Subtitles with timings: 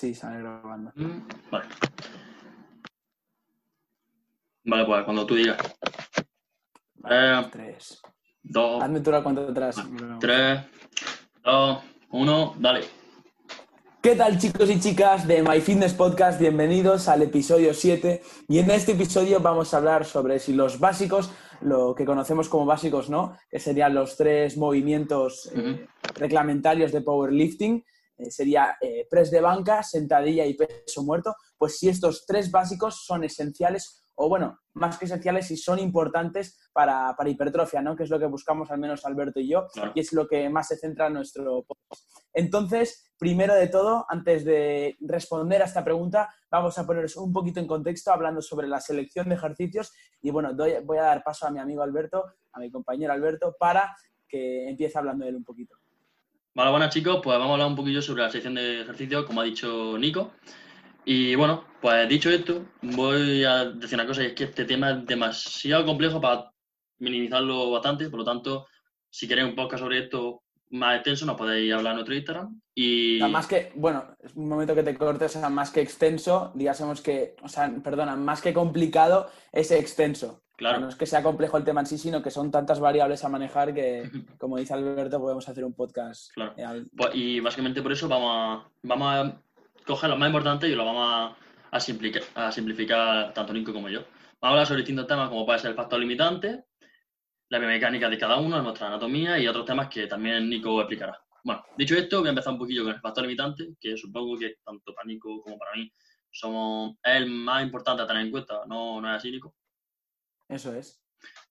[0.00, 0.92] Sí, sale grabando.
[0.94, 1.66] Mm, Vale.
[4.64, 5.58] Vale, pues cuando tú digas.
[7.10, 8.00] Eh, Tres.
[8.42, 9.76] dos, Hazme tú la cuenta atrás.
[10.18, 10.60] tres,
[11.44, 11.82] dos,
[12.12, 12.80] uno, dale.
[14.00, 16.40] ¿Qué tal chicos y chicas de My Fitness Podcast?
[16.40, 21.30] Bienvenidos al episodio 7 y en este episodio vamos a hablar sobre si los básicos,
[21.60, 23.36] lo que conocemos como básicos, ¿no?
[23.50, 27.84] Que serían los tres movimientos eh, reglamentarios de powerlifting,
[28.20, 33.04] eh, sería eh, press de banca, sentadilla y peso muerto, pues si estos tres básicos
[33.04, 37.96] son esenciales o bueno, más que esenciales y son importantes para, para, hipertrofia, ¿no?
[37.96, 39.92] Que es lo que buscamos al menos Alberto y yo, Claro.
[39.94, 42.04] y es lo que más se centra en nuestro podcast.
[42.34, 47.60] Entonces, primero de todo, antes de responder a esta pregunta, vamos a poneros un poquito
[47.60, 51.46] en contexto hablando sobre la selección de ejercicios y bueno, doy- voy a dar paso
[51.46, 53.96] a mi amigo Alberto, a mi compañero Alberto, para
[54.28, 55.76] que empiece hablando de él un poquito.
[56.52, 59.40] Vale, buenas chicos, pues vamos a hablar un poquillo sobre la sección de ejercicio, como
[59.40, 60.32] ha dicho Nico.
[61.04, 64.90] Y bueno, pues dicho esto, voy a decir una cosa, y es que este tema
[64.90, 66.50] es demasiado complejo para
[66.98, 68.66] minimizarlo bastante, por lo tanto,
[69.08, 72.60] si queréis un podcast sobre esto más extenso, nos podéis hablar en nuestro Instagram.
[72.74, 76.50] Y más que, bueno, es un momento que te cortes, o sea, más que extenso,
[76.56, 80.42] digásemos que, o sea, perdona, más que complicado es extenso.
[80.60, 83.24] Claro, no es que sea complejo el tema en sí, sino que son tantas variables
[83.24, 84.02] a manejar que,
[84.38, 86.32] como dice Alberto, podemos hacer un podcast.
[86.34, 86.54] Claro.
[86.56, 89.40] eh, Pues, y básicamente por eso vamos a, vamos a
[89.86, 91.36] coger lo más importante y lo vamos a,
[91.70, 94.00] a simplica- a simplificar tanto Nico como yo.
[94.00, 96.64] Vamos a hablar sobre distintos temas como puede ser el factor limitante,
[97.48, 101.18] la biomecánica de cada uno, nuestra anatomía y otros temas que también Nico explicará.
[101.42, 104.56] Bueno, dicho esto, voy a empezar un poquillo con el factor limitante, que supongo que
[104.64, 105.90] tanto para Nico como para mí
[106.30, 109.54] somos, es el más importante a tener en cuenta, ¿no, no es así, Nico?
[110.50, 111.00] Eso es.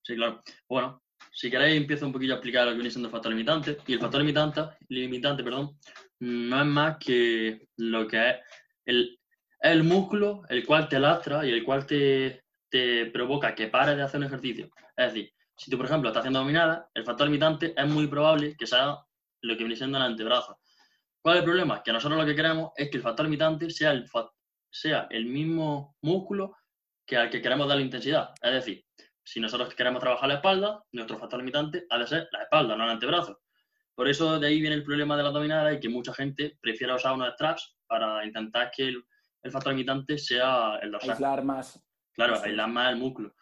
[0.03, 0.43] Sí, claro.
[0.67, 3.77] Bueno, si queréis empiezo un poquillo a explicar lo que viene siendo el factor limitante.
[3.87, 5.77] Y el factor limitante, limitante perdón,
[6.19, 8.35] no es más que lo que es
[8.85, 9.19] el,
[9.61, 14.03] el músculo el cual te lastra y el cual te, te provoca que pares de
[14.03, 14.69] hacer un ejercicio.
[14.97, 18.55] Es decir, si tú, por ejemplo, estás haciendo dominadas, el factor limitante es muy probable
[18.57, 18.97] que sea
[19.41, 20.59] lo que viene siendo el antebrazo.
[21.21, 21.83] ¿Cuál es el problema?
[21.83, 24.05] Que nosotros lo que queremos es que el factor limitante sea el,
[24.69, 26.55] sea el mismo músculo
[27.09, 28.29] que al que queremos darle intensidad.
[28.39, 28.85] Es decir,
[29.23, 32.83] si nosotros queremos trabajar la espalda, nuestro factor limitante ha de ser la espalda, no
[32.83, 33.41] el antebrazo.
[33.95, 36.93] Por eso de ahí viene el problema de la abdominal y que mucha gente prefiere
[36.93, 39.03] usar unos straps para intentar que el,
[39.41, 41.11] el factor limitante sea el dorsal.
[41.11, 41.83] Aislar más.
[42.13, 43.33] Claro, aislar más el músculo.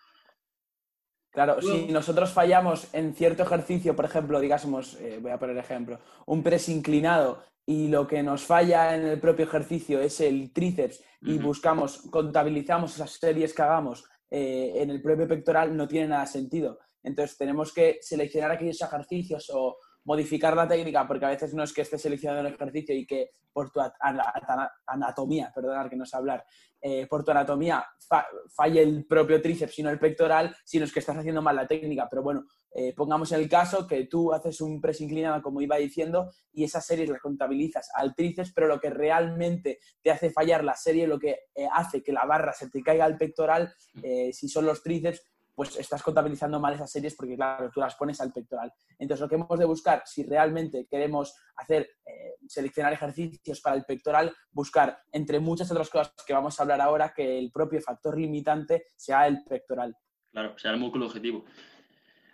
[1.30, 6.00] Claro, si nosotros fallamos en cierto ejercicio, por ejemplo, digásemos, eh, voy a poner ejemplo,
[6.26, 11.04] un press inclinado y lo que nos falla en el propio ejercicio es el tríceps
[11.22, 16.26] y buscamos, contabilizamos esas series que hagamos eh, en el propio pectoral, no tiene nada
[16.26, 16.80] sentido.
[17.04, 21.74] Entonces tenemos que seleccionar aquellos ejercicios o modificar la técnica, porque a veces no es
[21.74, 25.98] que estés seleccionando el ejercicio y que por tu at- ana- ana- anatomía, perdonad que
[25.98, 26.46] no sé hablar,
[26.82, 31.00] eh, por tu anatomía fa- falle el propio tríceps, sino el pectoral, sino es que
[31.00, 32.08] estás haciendo mal la técnica.
[32.10, 36.32] Pero bueno, eh, pongamos el caso que tú haces un press inclinado, como iba diciendo,
[36.52, 40.76] y esas series las contabilizas al tríceps, pero lo que realmente te hace fallar la
[40.76, 43.74] serie, lo que eh, hace que la barra se te caiga al pectoral,
[44.04, 45.22] eh, si son los tríceps,
[45.58, 48.72] pues estás contabilizando mal esas series porque, claro, tú las pones al pectoral.
[49.00, 53.84] Entonces, lo que hemos de buscar, si realmente queremos hacer, eh, seleccionar ejercicios para el
[53.84, 58.20] pectoral, buscar, entre muchas otras cosas que vamos a hablar ahora, que el propio factor
[58.20, 59.96] limitante sea el pectoral.
[60.32, 61.44] Claro, sea el músculo objetivo.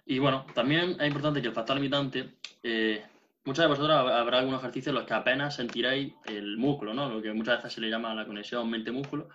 [0.06, 3.06] Y bueno, también es importante que el factor limitante, eh,
[3.46, 7.10] muchas de vosotros hab- habrá algunos ejercicios en los que apenas sentiréis el músculo, ¿no?
[7.10, 9.30] Lo que muchas veces se le llama la conexión mente-músculo.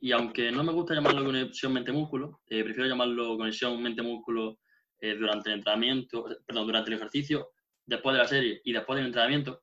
[0.00, 4.58] Y aunque no me gusta llamarlo conexión mente-músculo, eh, prefiero llamarlo conexión mente-músculo
[5.00, 7.50] eh, durante el entrenamiento, perdón, durante el ejercicio,
[7.86, 9.62] después de la serie y después del entrenamiento.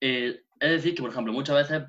[0.00, 1.82] Eh, es decir, que por ejemplo, muchas veces,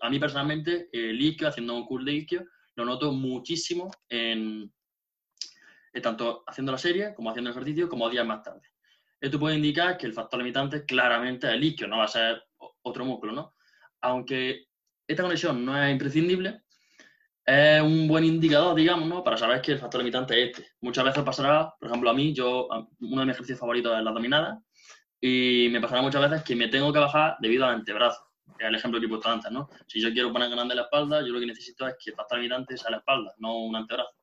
[0.00, 2.44] a mí personalmente, el isquio, haciendo un curl de isquio,
[2.76, 4.70] lo noto muchísimo en,
[6.00, 8.62] tanto haciendo la serie como haciendo el ejercicio, como días más tarde.
[9.20, 12.42] Esto puede indicar que el factor limitante claramente es el isquio, no va a ser
[12.82, 13.54] otro músculo, ¿no?
[14.02, 14.66] Aunque
[15.06, 16.62] esta conexión no es imprescindible,
[17.44, 19.22] es un buen indicador, digamos, ¿no?
[19.22, 20.68] Para saber que el factor limitante es este.
[20.80, 22.68] Muchas veces pasará, por ejemplo, a mí, yo,
[23.00, 24.60] uno de mis ejercicios favoritos es la dominada,
[25.20, 28.20] y me pasará muchas veces que me tengo que bajar debido al antebrazo.
[28.58, 29.68] Es el ejemplo que he puesto antes, ¿no?
[29.86, 32.38] Si yo quiero poner grande la espalda, yo lo que necesito es que el factor
[32.38, 34.15] limitante sea la espalda, no un antebrazo.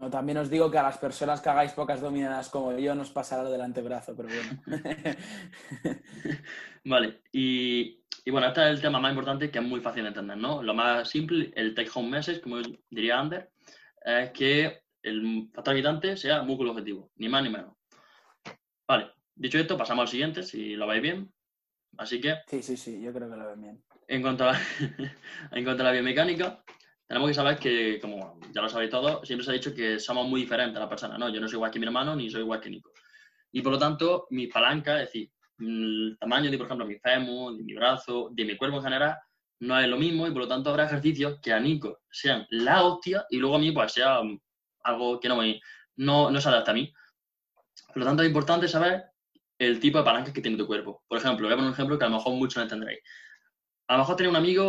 [0.00, 3.10] No, también os digo que a las personas que hagáis pocas dominadas como yo nos
[3.10, 4.62] pasará lo del antebrazo, pero bueno.
[6.84, 10.08] Vale, y, y bueno, este es el tema más importante que es muy fácil de
[10.08, 10.62] entender, ¿no?
[10.62, 12.56] Lo más simple, el take home message, como
[12.88, 13.50] diría Ander,
[14.02, 17.76] es que el factor limitante sea músculo objetivo, ni más ni menos.
[18.88, 21.30] Vale, dicho esto, pasamos al siguiente, si lo veis bien.
[21.98, 22.36] Así que...
[22.46, 23.84] Sí, sí, sí, yo creo que lo ven bien.
[24.08, 24.54] En cuanto a,
[25.52, 26.64] en cuanto a la biomecánica,
[27.10, 30.28] tenemos que saber que, como ya lo sabéis todos, siempre se ha dicho que somos
[30.28, 31.28] muy diferentes a la persona, ¿no?
[31.28, 32.92] Yo no soy igual que mi hermano ni soy igual que Nico.
[33.50, 35.28] Y por lo tanto, mi palanca, es decir,
[35.58, 39.16] el tamaño de, por ejemplo, mi fémur, de mi brazo, de mi cuerpo en general,
[39.58, 42.84] no es lo mismo y por lo tanto habrá ejercicios que a Nico sean la
[42.84, 44.20] hostia y luego a mí pues sea
[44.84, 45.60] algo que no, me,
[45.96, 46.92] no, no se adapta a mí.
[47.88, 49.06] Por lo tanto es importante saber
[49.58, 51.02] el tipo de palancas que tiene tu cuerpo.
[51.08, 53.00] Por ejemplo, voy a poner un ejemplo que a lo mejor muchos no entenderéis.
[53.90, 54.64] A lo mejor tenéis un amigo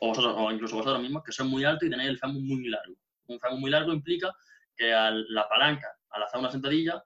[0.00, 2.68] o, vosotros, o incluso vosotros mismos que son muy altos y tenéis el fémur muy
[2.68, 2.94] largo.
[3.26, 4.32] Un fémur muy largo implica
[4.76, 7.02] que la palanca, al hacer una sentadilla,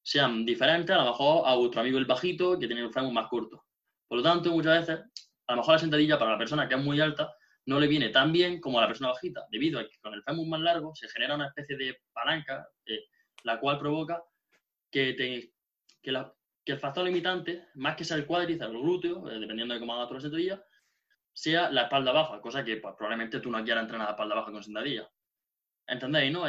[0.00, 3.26] sean diferentes a lo mejor a vuestro amigo el bajito que tiene un fémur más
[3.26, 3.64] corto.
[4.06, 5.04] Por lo tanto, muchas veces,
[5.48, 7.34] a lo mejor la sentadilla para la persona que es muy alta
[7.66, 10.22] no le viene tan bien como a la persona bajita, debido a que con el
[10.22, 13.00] fémur más largo se genera una especie de palanca, eh,
[13.42, 14.22] la cual provoca
[14.92, 15.50] que,
[16.04, 19.94] el factor limitante, más que sea el cuádriceps o el glúteo, eh, dependiendo de cómo
[19.94, 20.64] hagas tu la sentadilla,
[21.34, 24.52] sea la espalda baja, cosa que pues, probablemente tú no quieras entrenar la espalda baja
[24.52, 25.06] con sentadilla.
[25.86, 26.44] ¿Entendéis, no?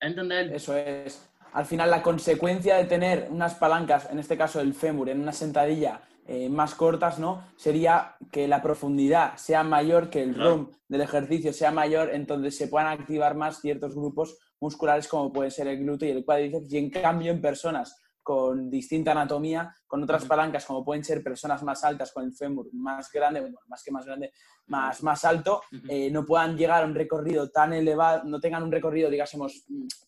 [0.00, 0.52] Entender...
[0.52, 5.08] Eso es al final la consecuencia de tener unas palancas, en este caso el fémur,
[5.08, 7.44] en una sentadilla eh, más cortas, ¿no?
[7.56, 12.66] Sería que la profundidad sea mayor, que el ROM del ejercicio sea mayor, entonces se
[12.66, 16.72] puedan activar más ciertos grupos musculares como pueden ser el glúteo y el cuádriceps.
[16.72, 21.62] Y en cambio, en personas con distinta anatomía, con otras palancas como pueden ser personas
[21.62, 24.32] más altas con el fémur más grande, bueno, más que más grande,
[24.66, 25.60] más, más alto,
[25.90, 29.66] eh, no puedan llegar a un recorrido tan elevado, no tengan un recorrido, digásemos,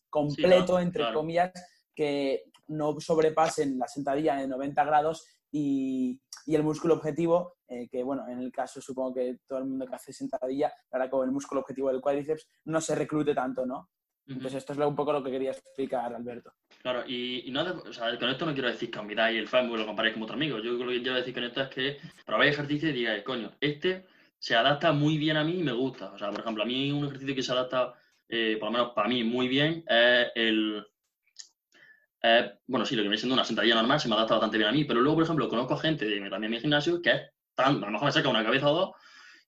[0.09, 1.53] completo, entre comillas,
[1.95, 8.27] que no sobrepasen la sentadilla de 90 grados y, el músculo objetivo, eh, que bueno,
[8.29, 11.61] en el caso supongo que todo el mundo que hace sentadilla, ahora con el músculo
[11.61, 13.91] objetivo del cuádriceps, no se reclute tanto, ¿no?
[14.28, 16.52] Entonces esto es un poco lo que quería explicar, Alberto.
[16.82, 19.78] Claro, y, no, o sea, con esto no quiero decir que os miráis el fémur
[19.78, 20.58] y lo comparéis con otro amigo.
[20.58, 24.06] Yo lo que quiero decir con esto es que probáis ejercicio y digáis, coño, este
[24.38, 26.12] se adapta muy bien a mí y me gusta.
[26.12, 27.94] O sea, por ejemplo, a mí un ejercicio que se adapta
[28.28, 30.84] eh, por lo menos para mí, muy bien, es el...
[32.67, 34.72] bueno, sí, lo que viene siendo una sentadilla normal se me adapta bastante bien a
[34.72, 37.22] mí, pero luego, por ejemplo, conozco gente de, también mi gimnasio que es
[37.55, 38.90] tan, a lo mejor me saca una cabeza o dos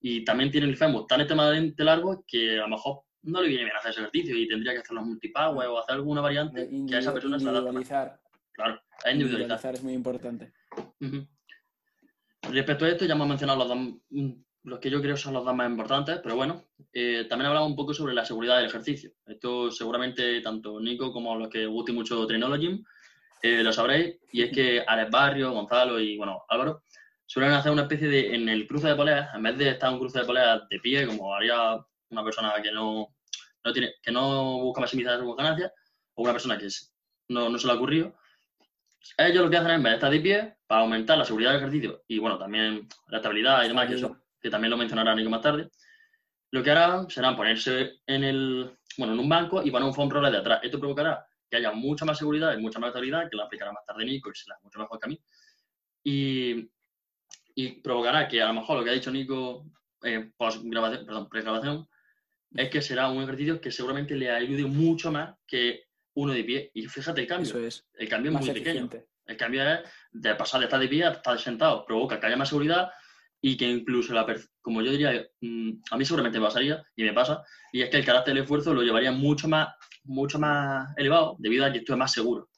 [0.00, 3.64] y también tiene el fémur tan extremadamente largo que a lo mejor no le viene
[3.64, 6.94] bien hacer ese ejercicio y tendría que hacer los multipower o hacer alguna variante que
[6.94, 7.84] a esa persona se adapte.
[8.52, 9.74] Claro, es individualizar.
[9.74, 10.52] es muy importante.
[12.42, 13.78] Respecto a esto, ya hemos mencionado los dos
[14.64, 17.76] los que yo creo son los dos más importantes, pero bueno, eh, también hablamos un
[17.76, 19.12] poco sobre la seguridad del ejercicio.
[19.26, 22.84] Esto seguramente tanto Nico como los que guste mucho Trinology
[23.42, 26.82] eh, lo sabréis, y es que Alex Barrio, Gonzalo y bueno, Álvaro
[27.24, 29.98] suelen hacer una especie de, en el cruce de poleas, en vez de estar un
[29.98, 31.78] cruce de poleas de pie, como haría
[32.10, 33.14] una persona que no,
[33.64, 35.72] no tiene, que no busca maximizar sus ganancias,
[36.14, 36.68] o una persona que
[37.28, 38.14] no, no se le ha ocurrido,
[39.16, 41.60] ellos lo que hacen es, vez de estar de pie, para aumentar la seguridad del
[41.60, 45.30] ejercicio y bueno, también la estabilidad y demás, que eso que también lo mencionará Nico
[45.30, 45.68] más tarde,
[46.50, 50.10] lo que harán será ponerse en, el, bueno, en un banco y poner un foam
[50.10, 50.60] roller de atrás.
[50.62, 53.84] Esto provocará que haya mucha más seguridad y mucha más estabilidad, que la aplicará más
[53.84, 55.20] tarde Nico y será mucho mejor que a mí.
[56.04, 56.70] Y,
[57.54, 59.66] y provocará que a lo mejor lo que ha dicho Nico
[60.02, 61.88] eh, grabación, perdón, pre-grabación,
[62.54, 65.84] es que será un ejercicio que seguramente le ayude mucho más que
[66.14, 66.70] uno de pie.
[66.74, 67.48] Y fíjate el cambio.
[67.48, 67.86] Eso es.
[67.94, 68.88] El cambio es muy pequeño.
[69.26, 69.80] El cambio es
[70.10, 71.84] de pasar de estar de pie a estar sentado.
[71.84, 72.90] Provoca que haya más seguridad,
[73.40, 74.26] y que incluso, la
[74.60, 77.98] como yo diría, mm, a mí seguramente me pasaría, y me pasa, y es que
[77.98, 79.68] el carácter del esfuerzo lo llevaría mucho más,
[80.04, 82.48] mucho más elevado debido a que esto es más seguro.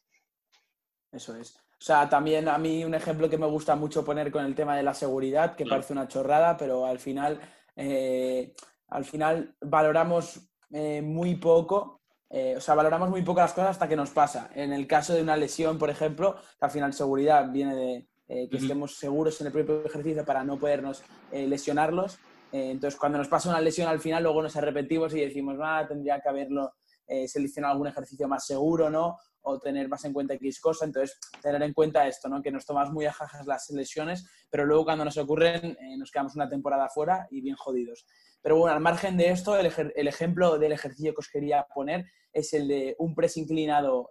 [1.12, 1.56] Eso es.
[1.56, 4.76] O sea, también a mí un ejemplo que me gusta mucho poner con el tema
[4.76, 7.40] de la seguridad, que parece una chorrada, pero al final,
[7.75, 8.52] eh,
[8.90, 13.88] al final valoramos eh, muy poco, eh, o sea, valoramos muy poco las cosas hasta
[13.88, 14.50] que nos pasa.
[14.54, 18.59] En el caso de una lesión, por ejemplo, al final seguridad viene de, eh, que
[18.59, 22.18] estemos seguros en el propio ejercicio para no podernos lesionarlos.
[22.52, 26.20] Entonces, cuando nos pasa una lesión al final, luego nos arrepentimos y decimos, ah, tendría
[26.20, 26.73] que haberlo
[27.29, 29.19] seleccionado algún ejercicio más seguro, ¿no?
[29.43, 30.85] O tener más en cuenta X cosa.
[30.85, 32.43] Entonces, tener en cuenta esto, ¿no?
[32.43, 36.35] Que nos tomamos muy a jajas las lesiones, pero luego cuando nos ocurren, nos quedamos
[36.35, 38.07] una temporada fuera y bien jodidos.
[38.43, 39.67] Pero bueno, al margen de esto, el,
[40.09, 44.09] ejemplo del ejercicio que os quería poner es el de un press inclinado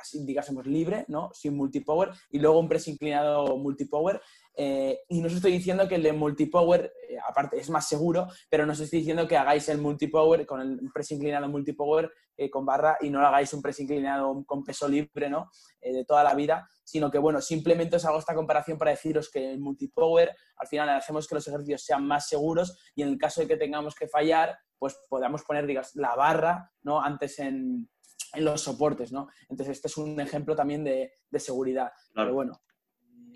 [0.00, 1.30] así digásemos libre, ¿no?
[1.32, 4.20] Sin multipower, y luego un press inclinado multipower.
[4.60, 8.26] Eh, y no os estoy diciendo que el de multipower, eh, aparte, es más seguro,
[8.50, 12.50] pero no os estoy diciendo que hagáis el multipower con el press inclinado multipower eh,
[12.50, 15.48] con barra y no lo hagáis un press inclinado con peso libre, ¿no?
[15.80, 19.52] de toda la vida, sino que, bueno, simplemente os hago esta comparación para deciros que
[19.52, 23.40] el multipower, al final hacemos que los ejercicios sean más seguros y en el caso
[23.40, 27.00] de que tengamos que fallar, pues podamos poner, digamos, la barra, ¿no?
[27.00, 27.88] Antes en,
[28.32, 29.28] en los soportes, ¿no?
[29.48, 31.92] Entonces, este es un ejemplo también de, seguridad.
[32.12, 32.60] Pero bueno,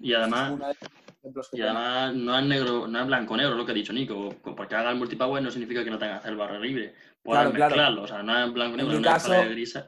[0.00, 0.58] Y además,
[1.52, 4.74] y además no es negro, no es blanco negro lo que ha dicho Nico, porque
[4.74, 6.94] haga el multipower no significa que no tenga que hacer barra libre.
[7.22, 9.84] Puedes mezclarlo, o sea, no es blanco negro, no es de grises.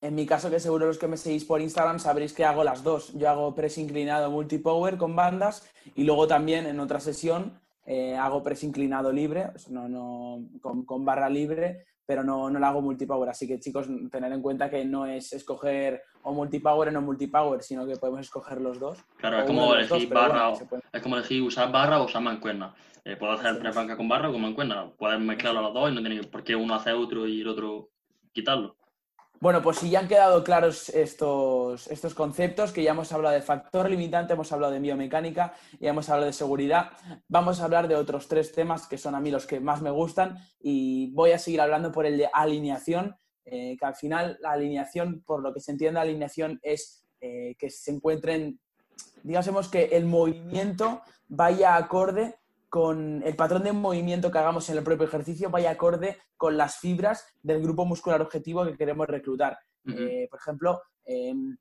[0.00, 2.82] En mi caso, que seguro los que me seguís por Instagram sabréis que hago las
[2.82, 3.12] dos.
[3.14, 8.42] Yo hago press inclinado multipower con bandas y luego también en otra sesión eh, hago
[8.42, 13.30] press inclinado libre, no, no, con, barra libre, pero no, no lo hago multipower.
[13.30, 17.62] Así que chicos, tener en cuenta que no es escoger o multipower o no multipower,
[17.62, 18.98] sino que podemos escoger los dos.
[19.16, 20.52] Claro, es como elegir barra,
[20.92, 22.74] es como elegir usar barra o usar mancuerna.
[23.02, 24.92] Eh, puedo hacer tres bancas con barra o con mancuerna.
[24.98, 27.48] Puedes mezclarlo a los dos y no tiene por qué uno hacer otro y el
[27.48, 27.88] otro
[28.30, 28.76] quitarlo.
[29.42, 33.42] Bueno, pues si ya han quedado claros estos, estos conceptos, que ya hemos hablado de
[33.42, 36.92] factor limitante, hemos hablado de biomecánica y hemos hablado de seguridad,
[37.26, 39.90] vamos a hablar de otros tres temas que son a mí los que más me
[39.90, 44.52] gustan y voy a seguir hablando por el de alineación, eh, que al final la
[44.52, 48.60] alineación, por lo que se entiende, alineación es eh, que se encuentren,
[49.24, 52.36] digamos que el movimiento vaya acorde
[52.72, 56.78] con el patrón de movimiento que hagamos en el propio ejercicio vaya acorde con las
[56.78, 59.58] fibras del grupo muscular objetivo que queremos reclutar.
[59.86, 61.54] Eh, por ejemplo, em,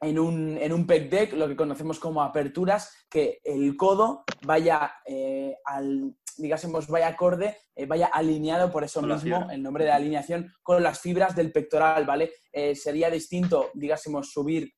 [0.00, 4.94] en, un, en un pec deck, lo que conocemos como aperturas, que el codo vaya
[5.06, 10.52] eh, al, digásemos, vaya acorde, eh, vaya alineado, por eso mismo el nombre de alineación,
[10.64, 12.32] con las fibras del pectoral, ¿vale?
[12.74, 14.72] sería distinto, digásemos, subir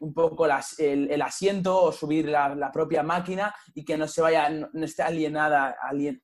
[0.00, 4.84] un poco el, asiento o subir la, propia máquina y que no se vaya, no,
[4.84, 5.76] esté alienada,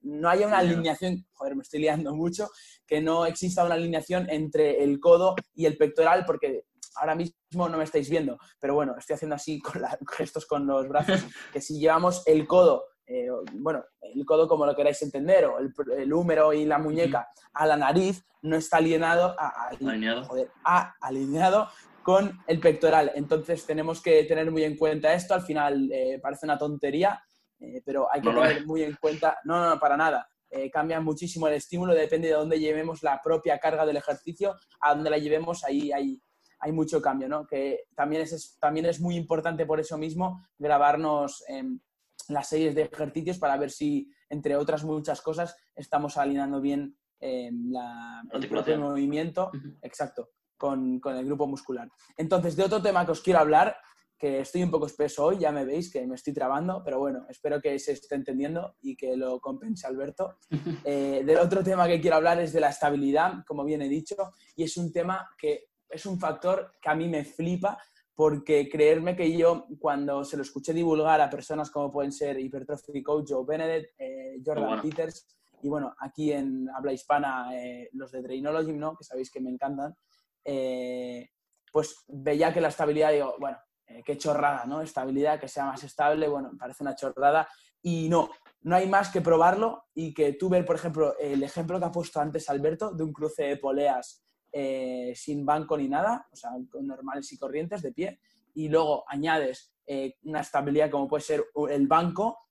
[0.03, 2.49] no haya una alineación, joder, me estoy liando mucho,
[2.87, 6.65] que no exista una alineación entre el codo y el pectoral porque
[6.97, 9.83] ahora mismo no me estáis viendo, pero bueno, estoy haciendo así con
[10.17, 14.77] gestos con los brazos, que si llevamos el codo, eh, bueno, el codo como lo
[14.77, 20.29] queráis entender, o el, húmero y la muñeca a la nariz, no está alienado, alineado.
[21.01, 21.69] alineado
[22.05, 23.11] con el pectoral.
[23.17, 25.35] Entonces tenemos que tener muy en cuenta esto.
[25.35, 27.21] Al final eh, parece una tontería,
[27.59, 30.29] eh, pero hay que tener muy en cuenta, no, no, no para nada.
[30.51, 34.95] Eh, cambia muchísimo el estímulo, depende de dónde llevemos la propia carga del ejercicio, a
[34.95, 36.21] dónde la llevemos, ahí hay,
[36.61, 37.47] hay mucho cambio, ¿no?
[37.47, 41.43] Que también es, también es muy importante por eso mismo grabarnos
[42.29, 48.23] las series de ejercicios para ver si, entre otras muchas cosas, estamos alineando bien la,
[48.31, 49.51] el propio movimiento.
[49.83, 51.91] Exacto con, el grupo muscular.
[52.17, 53.77] Entonces, de otro tema que os quiero hablar,
[54.19, 57.27] que estoy un poco espeso hoy, ya me veis que me estoy trabando, pero bueno,
[57.29, 60.39] espero que se esté entendiendo y que lo compense Alberto.
[60.85, 64.17] Eh, del otro tema que quiero hablar es de la estabilidad, como bien he dicho,
[64.55, 67.79] y es un tema que es un factor que a mí me flipa
[68.15, 73.03] porque creerme que yo cuando se lo escuché divulgar a personas como pueden ser Hypertrophy
[73.03, 75.27] Coach Joe Benedict, eh, Jordan Peters
[75.63, 78.95] y bueno, aquí en habla hispana eh, los de Drainology, ¿no?
[78.95, 79.97] que sabéis que me encantan,
[80.45, 81.31] eh,
[81.73, 84.81] pues veía que la estabilidad, digo, bueno, eh, qué chorrada, ¿no?
[84.81, 87.49] Estabilidad, que sea más estable, bueno, parece una chorrada.
[87.83, 88.31] Y no,
[88.63, 91.93] no hay más que probarlo y que tú ver, por ejemplo, el ejemplo que ha
[91.93, 96.51] puesto antes Alberto de un cruce de poleas eh, sin banco ni nada, o sea,
[96.81, 98.21] normales y corrientes de pie,
[98.55, 99.73] y luego añades
[100.23, 102.44] una estabilidad como puede ser el banco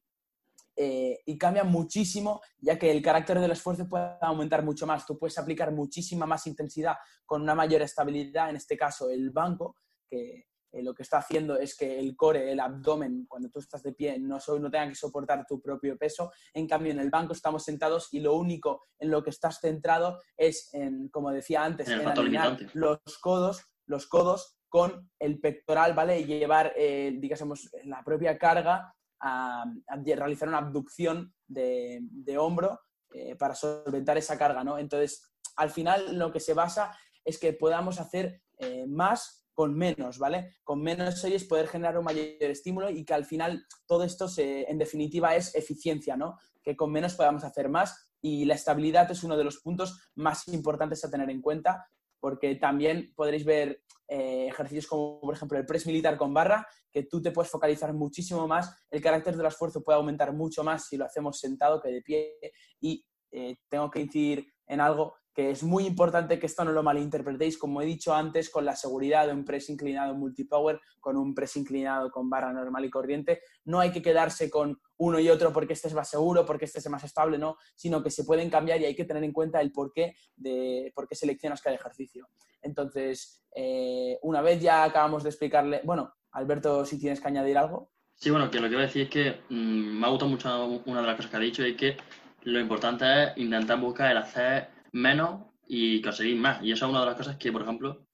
[0.75, 5.05] eh, y cambia muchísimo, ya que el carácter del esfuerzo puede aumentar mucho más.
[5.05, 9.77] Tú puedes aplicar muchísima más intensidad con una mayor estabilidad, en este caso el banco,
[10.09, 13.83] que eh, lo que está haciendo es que el core, el abdomen, cuando tú estás
[13.83, 16.31] de pie, no, no tenga que soportar tu propio peso.
[16.53, 20.19] En cambio, en el banco estamos sentados y lo único en lo que estás centrado
[20.35, 26.19] es, en, como decía antes, en, alinear los codos, los codos con el pectoral, ¿vale?
[26.19, 29.63] Y llevar, eh, digamos, la propia carga a,
[30.03, 32.79] realizar una abducción de, hombro
[33.13, 34.77] eh, para solventar esa carga, ¿no?
[34.77, 40.17] Entonces, al final lo que se basa es que podamos hacer eh, más con menos,
[40.17, 40.55] ¿vale?
[40.63, 44.77] Con menos series poder generar un mayor estímulo y que al final todo esto, en
[44.77, 46.37] definitiva, es eficiencia, ¿no?
[46.63, 50.47] Que con menos podamos hacer más y la estabilidad es uno de los puntos más
[50.47, 51.85] importantes a tener en cuenta
[52.19, 57.03] porque también podréis ver eh, ejercicios como, por ejemplo, el press militar con barra, que
[57.03, 60.95] tú te puedes focalizar muchísimo más, el carácter del esfuerzo puede aumentar mucho más si
[60.95, 62.33] lo hacemos sentado que de pie.
[62.79, 66.83] Y eh, tengo que incidir en algo que es muy importante que esto no lo
[66.83, 71.33] malinterpretéis, como he dicho antes, con la seguridad de un press inclinado multipower, con un
[71.33, 73.41] press inclinado con barra normal y corriente.
[73.65, 76.77] No hay que quedarse con uno y otro porque este es más seguro, porque este
[76.79, 79.59] es más estable, no, sino que se pueden cambiar y hay que tener en cuenta
[79.59, 82.29] el porqué de por qué seleccionas cada ejercicio.
[82.61, 87.91] Entonces, eh, una vez ya acabamos de explicarle, bueno, Alberto, si tienes que añadir algo.
[88.15, 90.81] Sí, bueno, que lo que voy a decir es que mm, me ha gustado mucho
[90.85, 91.97] una de las cosas que ha dicho y que
[92.43, 96.61] lo importante es intentar buscar el hacer menos y conseguir más.
[96.63, 98.05] Y esa es una de las cosas que, por ejemplo,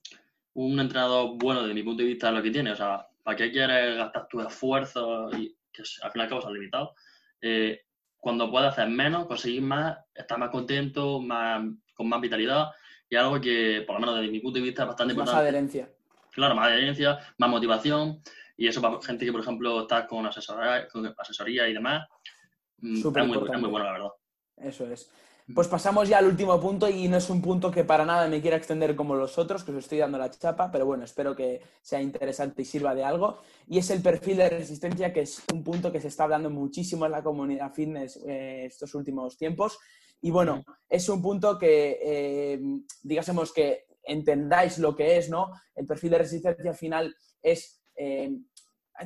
[0.54, 2.72] un entrenador bueno desde mi punto de vista es lo que tiene.
[2.72, 6.42] O sea, ¿para qué quieres gastar tu esfuerzo y que al fin y al cabo
[6.42, 6.92] son limitados?
[7.42, 7.82] Eh,
[8.18, 12.70] cuando puedes hacer menos, conseguir más, estar más contento, más, con más vitalidad
[13.10, 15.50] y algo que, por lo menos desde mi punto de vista, es bastante Más importante.
[15.50, 15.90] adherencia.
[16.32, 18.22] Claro, más adherencia, más motivación
[18.60, 22.08] y eso para gente que, por ejemplo, está con asesoría, con asesoría y demás,
[22.80, 24.10] mm, es muy, es muy bueno, la verdad.
[24.58, 25.10] Eso es.
[25.56, 28.40] Pues pasamos ya al último punto y no es un punto que para nada me
[28.40, 31.62] quiera extender como los otros, que os estoy dando la chapa, pero bueno, espero que
[31.82, 33.40] sea interesante y sirva de algo.
[33.68, 37.08] Y es el perfil de resistencia, que es un punto que se está hablando muchísimo
[37.08, 39.80] en la comunidad fitness eh, estos últimos tiempos.
[40.22, 42.62] Y bueno, es un punto que, eh,
[43.02, 45.52] digásemos que entendáis lo que es, ¿no?
[45.76, 48.32] El perfil de resistencia al final es, eh,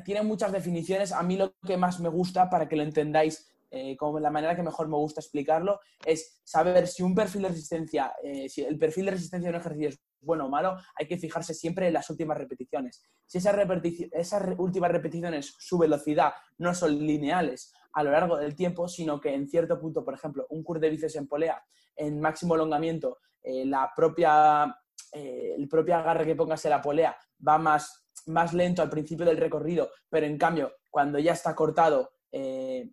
[0.04, 1.12] tiene muchas definiciones.
[1.12, 4.54] A mí lo que más me gusta para que lo entendáis eh, como la manera
[4.54, 8.78] que mejor me gusta explicarlo, es saber si un perfil de resistencia, eh, si el
[8.78, 11.92] perfil de resistencia de un ejercicio es bueno o malo, hay que fijarse siempre en
[11.92, 13.02] las últimas repeticiones.
[13.26, 18.54] Si esas, repetici- esas últimas repeticiones, su velocidad no son lineales a lo largo del
[18.54, 21.60] tiempo, sino que en cierto punto, por ejemplo, un curl de bíceps en polea,
[21.96, 24.74] en máximo elongamiento, eh, la propia,
[25.12, 29.26] eh, el propio agarre que pongas en la polea va más, más lento al principio
[29.26, 32.90] del recorrido, pero en cambio, cuando ya está cortado, eh,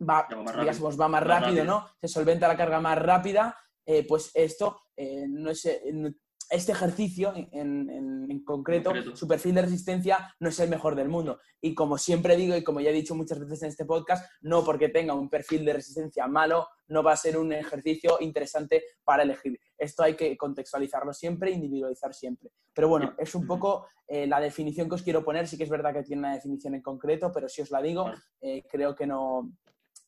[0.00, 0.60] va, más rápido.
[0.60, 1.64] digamos, va más, Más rápido, rápido.
[1.64, 1.88] ¿no?
[2.00, 5.82] Se solventa la carga más rápida, eh, pues esto eh, no es, eh,
[6.50, 7.48] este ejercicio en,
[7.90, 9.16] en- en concreto, Concreto.
[9.16, 11.40] su perfil de resistencia no es el mejor del mundo.
[11.60, 14.64] Y como siempre digo y como ya he dicho muchas veces en este podcast, no
[14.64, 19.22] porque tenga un perfil de resistencia malo, no va a ser un ejercicio interesante para
[19.22, 19.58] elegir.
[19.76, 22.50] Esto hay que contextualizarlo siempre, individualizar siempre.
[22.74, 25.46] Pero bueno, es un poco eh, la definición que os quiero poner.
[25.48, 28.10] Sí que es verdad que tiene una definición en concreto, pero si os la digo,
[28.40, 29.52] eh, creo que no,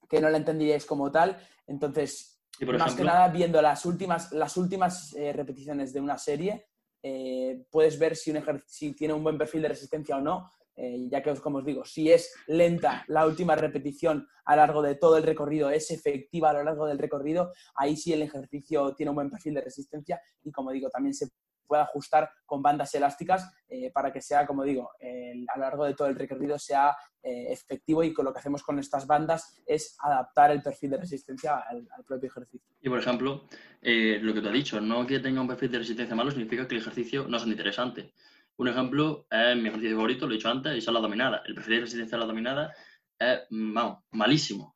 [0.09, 1.37] que no la entenderíais como tal.
[1.67, 6.01] Entonces, Y por más ejemplo, que nada, viendo las últimas, las últimas eh, repeticiones de
[6.01, 6.67] una serie,
[7.03, 11.09] eh, puedes ver si, un si tiene un buen perfil de resistencia o no, eh,
[11.11, 14.95] ya que, como os digo, si es lenta la última repetición a lo largo de
[14.95, 19.11] todo el recorrido, es efectiva a lo largo del recorrido, ahí sí el ejercicio tiene
[19.11, 21.29] un buen perfil de resistencia y, como digo, también se
[21.71, 25.85] puede ajustar con bandas elásticas eh, para que sea, como digo, el- a lo largo
[25.85, 29.63] de todo el recorrido sea eh, efectivo y con lo que hacemos con estas bandas
[29.67, 32.67] es adaptar el perfil de resistencia al, al propio ejercicio.
[32.81, 33.45] y por ejemplo,
[33.83, 36.67] eh, lo que tú has dicho, no que tenga un perfil de resistencia malo significa
[36.67, 38.13] que el ejercicio no es interesante.
[38.57, 41.43] Un ejemplo es mi ejercicio favorito, lo he dicho antes, y son las dominadas.
[41.47, 42.77] El perfil de resistencia de las dominadas
[43.19, 44.75] es, mm, vamos, malísimo.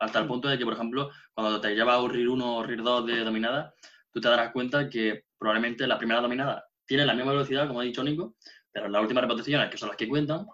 [0.00, 2.82] Hasta el punto de que, por ejemplo, cuando te llevas a RIR 1 o RIR
[2.82, 3.74] 2 de dominada,
[4.12, 7.84] tú te darás cuenta que probablemente la primera dominada tiene la misma velocidad, como ha
[7.84, 8.36] dicho Nico,
[8.72, 10.46] pero en las últimas repeticiones, que son las que cuentan,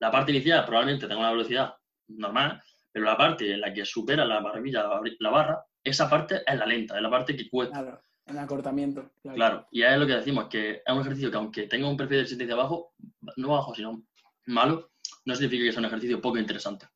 [0.00, 1.74] la parte inicial probablemente tenga una velocidad
[2.08, 6.58] normal, pero la parte en la que supera la barbilla, la barra, esa parte es
[6.58, 7.80] la lenta, es la parte que cuesta.
[7.80, 9.12] Claro, en acortamiento.
[9.22, 9.36] Claro.
[9.36, 12.18] Claro, y es lo que decimos, que es un ejercicio que aunque tenga un perfil
[12.18, 12.94] de resistencia bajo,
[13.36, 14.02] no bajo, sino
[14.46, 14.90] malo,
[15.24, 16.86] no significa que sea un ejercicio poco interesante.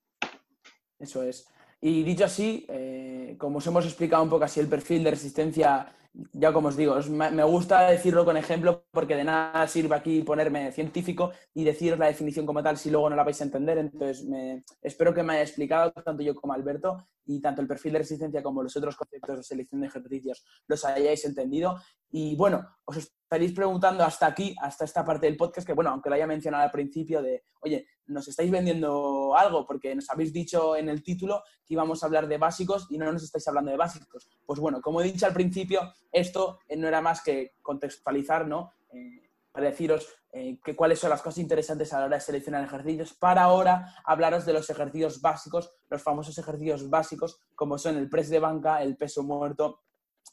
[0.98, 1.46] Eso es.
[1.80, 5.92] Y dicho así, eh, como os hemos explicado un poco así el perfil de resistencia,
[6.32, 10.72] ya como os digo, me gusta decirlo con ejemplo porque de nada sirve aquí ponerme
[10.72, 13.76] científico y deciros la definición como tal si luego no la vais a entender.
[13.78, 17.92] Entonces, me- espero que me haya explicado tanto yo como Alberto y tanto el perfil
[17.94, 21.76] de resistencia como los otros conceptos de selección de ejercicios los hayáis entendido.
[22.10, 26.08] Y bueno, os estaréis preguntando hasta aquí, hasta esta parte del podcast, que bueno, aunque
[26.08, 30.76] lo haya mencionado al principio de, oye, nos estáis vendiendo algo porque nos habéis dicho
[30.76, 33.76] en el título que íbamos a hablar de básicos y no nos estáis hablando de
[33.76, 34.28] básicos.
[34.46, 35.80] Pues bueno, como he dicho al principio,
[36.16, 38.72] esto eh, no era más que contextualizar, ¿no?
[38.92, 42.64] Eh, para deciros eh, que cuáles son las cosas interesantes a la hora de seleccionar
[42.64, 48.10] ejercicios, para ahora hablaros de los ejercicios básicos, los famosos ejercicios básicos, como son el
[48.10, 49.82] press de banca, el peso muerto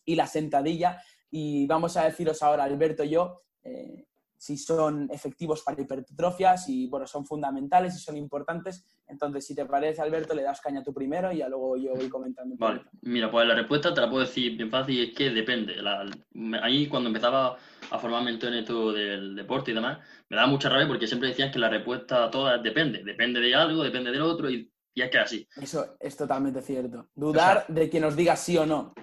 [0.03, 1.01] y la sentadilla.
[1.29, 3.43] Y vamos a deciros ahora, Alberto y yo,
[4.43, 8.85] si son efectivos para hipertrofia, si bueno, son fundamentales, si son importantes.
[9.07, 12.09] Entonces, si te parece, Alberto, le das caña tú primero y ya luego yo voy
[12.09, 12.53] comentando.
[12.59, 15.77] Vale, mira, pues la respuesta te la puedo decir bien fácil, es que depende.
[15.81, 16.05] La-
[16.61, 17.55] ahí cuando empezaba
[17.89, 21.49] a formarme en esto del deporte y demás, me daba mucha rabia porque siempre decían
[21.49, 23.01] que la respuesta a todas depende.
[23.01, 25.47] Depende de algo, depende del otro, y, y es que así.
[25.61, 27.07] Eso es totalmente cierto.
[27.15, 28.93] Dudar de que nos diga sí o no.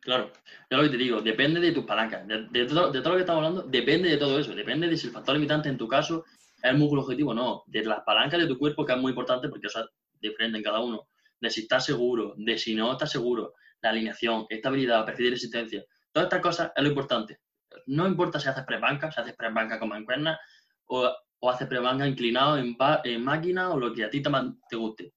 [0.00, 0.30] Claro,
[0.70, 3.62] yo lo que te digo, depende de tus palancas, de, todo, lo que estamos hablando,
[3.62, 6.24] depende de todo eso, depende de si el factor limitante en tu caso
[6.62, 9.10] es el músculo objetivo o no, de las palancas de tu cuerpo, que es muy
[9.10, 9.86] importante porque eso es
[10.20, 11.08] diferente en cada uno,
[11.40, 15.84] de si estás seguro, de si no estás seguro, la alineación, estabilidad, perfil de resistencia,
[16.12, 17.40] todas estas cosas es lo importante.
[17.86, 20.38] No importa si haces pre-banca, si haces pre-banca con mancuernas
[20.86, 25.14] o, o haces pre-banca inclinado en, en máquina o lo que a ti te guste.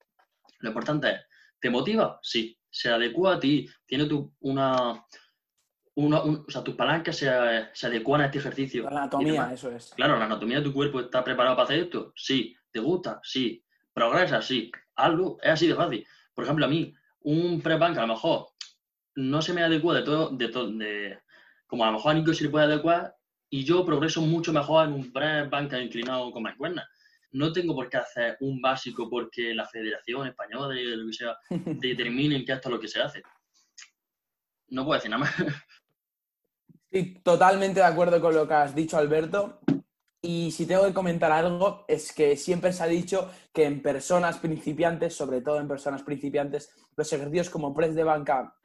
[0.60, 1.20] Lo importante es,
[1.60, 2.18] ¿te motiva?
[2.22, 2.57] Sí.
[2.70, 3.68] ¿Se adecua a ti?
[3.86, 5.04] ¿Tiene tu, una,
[5.94, 7.28] o sea, tus palancas se,
[7.72, 8.84] se, adecuan a este ejercicio.
[8.84, 9.92] La anatomía, eso es.
[9.96, 12.12] Claro, la anatomía de tu cuerpo está preparado para hacer esto.
[12.14, 12.54] Sí.
[12.70, 13.20] ¿Te gusta?
[13.24, 13.64] Sí.
[13.92, 14.40] ¿Progresa?
[14.40, 14.70] Sí.
[14.94, 16.06] Algo es así de fácil.
[16.34, 18.46] Por ejemplo, a mí, un press bank a lo mejor
[19.16, 21.18] no se me adecua de todo, de todo, de,
[21.66, 23.16] como a lo mejor a Nico se le puede adecuar,
[23.50, 26.88] y yo progreso mucho mejor en un press banca inclinado con mancuerna.
[27.32, 31.36] No tengo por qué hacer un básico porque la Federación Española, de lo que sea,
[31.50, 33.22] determinen que esto es lo que se hace.
[34.68, 35.34] No puedo decir nada más.
[36.90, 39.60] Sí, totalmente de acuerdo con lo que has dicho, Alberto.
[40.22, 44.38] Y si tengo que comentar algo, es que siempre se ha dicho que en personas
[44.38, 48.56] principiantes, sobre todo en personas principiantes, los ejercicios como press de banca,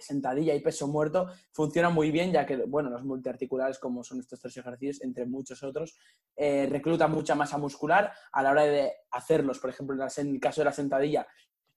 [0.00, 4.40] sentadilla y peso muerto funcionan muy bien, ya que, bueno, los multiarticulares, como son estos
[4.40, 5.96] tres ejercicios, entre muchos otros,
[6.36, 9.58] eh, reclutan mucha masa muscular a la hora de hacerlos.
[9.58, 11.26] Por ejemplo, en el caso de la sentadilla,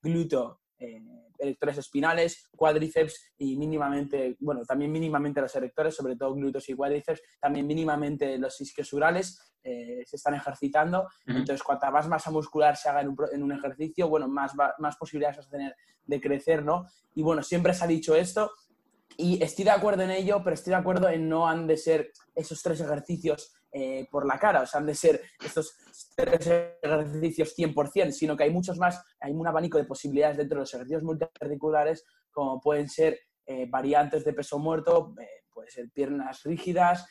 [0.02, 0.61] glúteo, eh,
[1.38, 7.22] erectores espinales, cuádriceps y mínimamente, bueno, también mínimamente los erectores, sobre todo glúteos y cuádriceps,
[7.39, 11.08] también mínimamente los isquiosurales eh, se están ejercitando.
[11.26, 14.98] Entonces, cuanta más masa muscular se haga en un, en un ejercicio, bueno, más, más
[14.98, 16.88] posibilidades vas a tener de crecer, ¿no?
[17.13, 18.52] Y bueno, siempre se ha dicho esto
[19.17, 22.12] y estoy de acuerdo en ello, pero estoy de acuerdo en no han de ser
[22.36, 25.78] esos tres ejercicios eh, por la cara, o sea, han de ser estos
[26.14, 26.46] tres
[26.82, 30.74] ejercicios 100%, sino que hay muchos más, hay un abanico de posibilidades dentro de los
[30.74, 37.08] ejercicios multiarticulares, como pueden ser eh, variantes de peso muerto, eh, puede ser piernas rígidas,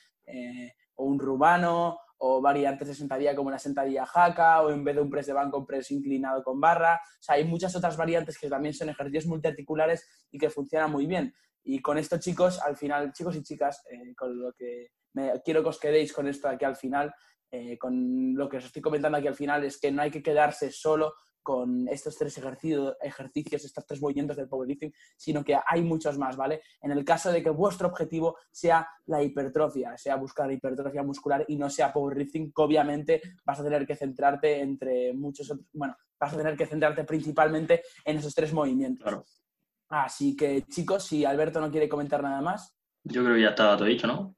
[0.94, 5.01] o un rumano, o variantes de sentadilla como la sentadilla jaca, o en vez de
[5.03, 6.94] un press de banco, un press inclinado con barra.
[6.94, 11.07] O sea, hay muchas otras variantes que también son ejercicios multiarticulares y que funcionan muy
[11.07, 11.35] bien.
[11.64, 13.83] Y con esto, chicos, al final, chicos y chicas,
[14.16, 17.12] con lo que me, quiero que os quedéis con esto aquí al final,
[17.51, 20.23] eh, con lo que os estoy comentando aquí al final, es que no hay que
[20.23, 25.83] quedarse solo con estos tres ejercicios, ejercicios, estos tres movimientos del powerlifting, sino que hay
[25.83, 26.62] muchos más, ¿vale?
[26.81, 31.57] En el caso de que vuestro objetivo sea la hipertrofia, sea buscar hipertrofia muscular y
[31.57, 36.35] no sea powerlifting, que obviamente vas a tener que centrarte entre muchos otros, bueno, vas
[36.35, 39.42] a tener que centrarte principalmente en esos tres movimientos.
[39.88, 42.77] Así que, chicos, si Alberto no quiere comentar nada más.
[43.03, 44.37] Yo creo que ya estaba todo dicho, ¿no?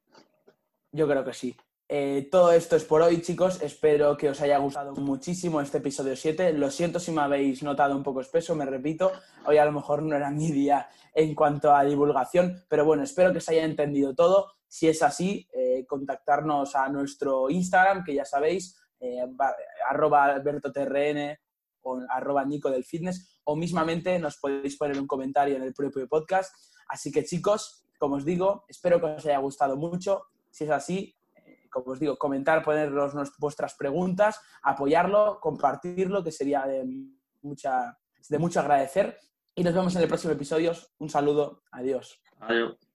[0.92, 1.56] Yo creo que sí.
[1.88, 3.62] Eh, todo esto es por hoy, chicos.
[3.62, 6.52] Espero que os haya gustado muchísimo este episodio 7.
[6.52, 9.10] Lo siento si me habéis notado un poco espeso, me repito.
[9.46, 13.32] Hoy a lo mejor no era mi día en cuanto a divulgación, pero bueno, espero
[13.32, 14.52] que se haya entendido todo.
[14.68, 19.20] Si es así, eh, contactarnos a nuestro Instagram, que ya sabéis, eh,
[19.88, 21.38] arroba albertotrn
[21.84, 26.06] o arroba nico del fitness, o mismamente nos podéis poner un comentario en el propio
[26.06, 26.54] podcast.
[26.88, 31.16] Así que chicos, como os digo, espero que os haya gustado mucho si es así,
[31.34, 36.84] eh, como os digo, comentar, ponernos vuestras preguntas, apoyarlo, compartirlo, que sería de,
[37.42, 39.18] mucha, de mucho agradecer.
[39.54, 40.72] Y nos vemos en el próximo episodio.
[40.98, 41.64] Un saludo.
[41.72, 42.22] Adiós.
[42.40, 42.91] Adiós.